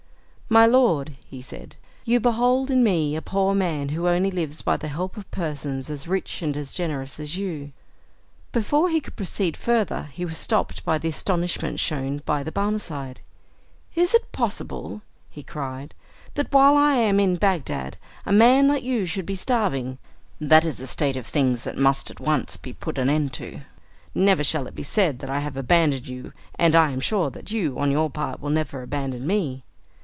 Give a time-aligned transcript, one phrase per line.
[0.53, 4.75] "My lord," he said, "you behold in me a poor man who only lives by
[4.75, 7.71] the help of persons as rich and as generous as you."
[8.51, 13.21] Before he could proceed further, he was stopped by the astonishment shown by the Barmecide.
[13.95, 15.93] "Is it possible," he cried,
[16.33, 17.95] "that while I am in Bagdad,
[18.25, 19.99] a man like you should be starving?
[20.41, 23.61] That is a state of things that must at once be put an end to!
[24.13, 27.51] Never shall it be said that I have abandoned you, and I am sure that
[27.51, 29.63] you, on your part, will never abandon me."